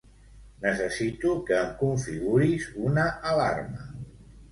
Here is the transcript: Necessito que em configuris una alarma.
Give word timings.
Necessito 0.61 1.33
que 1.49 1.59
em 1.65 1.69
configuris 1.81 2.65
una 2.87 3.05
alarma. 3.33 3.87